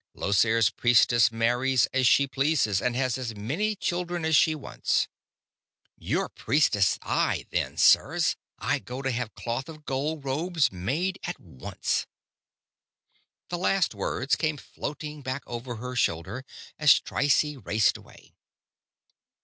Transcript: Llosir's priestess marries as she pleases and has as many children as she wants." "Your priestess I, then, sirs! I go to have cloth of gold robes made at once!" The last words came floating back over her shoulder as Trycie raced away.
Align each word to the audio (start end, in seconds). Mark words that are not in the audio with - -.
Llosir's 0.15 0.71
priestess 0.71 1.31
marries 1.31 1.85
as 1.93 2.07
she 2.07 2.25
pleases 2.25 2.81
and 2.81 2.95
has 2.95 3.19
as 3.19 3.35
many 3.35 3.75
children 3.75 4.25
as 4.25 4.35
she 4.35 4.55
wants." 4.55 5.07
"Your 5.95 6.27
priestess 6.27 6.97
I, 7.03 7.45
then, 7.51 7.77
sirs! 7.77 8.35
I 8.57 8.79
go 8.79 9.03
to 9.03 9.11
have 9.11 9.35
cloth 9.35 9.69
of 9.69 9.85
gold 9.85 10.25
robes 10.25 10.71
made 10.71 11.19
at 11.21 11.39
once!" 11.39 12.07
The 13.49 13.59
last 13.59 13.93
words 13.93 14.35
came 14.35 14.57
floating 14.57 15.21
back 15.21 15.43
over 15.45 15.75
her 15.75 15.95
shoulder 15.95 16.45
as 16.79 16.99
Trycie 16.99 17.57
raced 17.57 17.95
away. 17.95 18.33